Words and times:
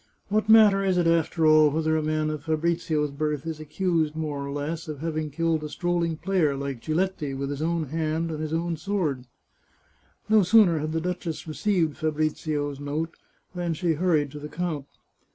What 0.29 0.49
matter 0.49 0.83
is 0.83 0.97
it, 0.97 1.05
after 1.05 1.45
all, 1.45 1.69
whether 1.69 1.95
a 1.95 2.01
man 2.01 2.31
of 2.31 2.45
Fabrizio's 2.45 3.11
birth 3.11 3.45
is 3.45 3.59
accused, 3.59 4.15
more 4.15 4.43
or 4.43 4.51
less, 4.51 4.87
of 4.87 4.97
having 4.97 5.29
killed 5.29 5.63
a 5.63 5.69
strolling 5.69 6.17
player 6.17 6.55
like 6.55 6.81
Giletti 6.81 7.35
with 7.35 7.51
his 7.51 7.61
own 7.61 7.89
hand 7.89 8.31
and 8.31 8.39
his 8.41 8.51
own 8.51 8.77
sword?" 8.77 9.27
No 10.27 10.41
sooner 10.41 10.79
had 10.79 10.93
the 10.93 11.01
duchess 11.01 11.47
received 11.47 11.97
Fabrizio's 11.97 12.79
note, 12.79 13.15
than 13.53 13.75
she 13.75 13.93
hurried 13.93 14.31
to 14.31 14.39
the 14.39 14.49
count. 14.49 14.87